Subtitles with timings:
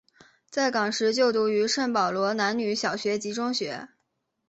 [0.49, 3.87] 在港时就读于圣保罗男女小学及中学。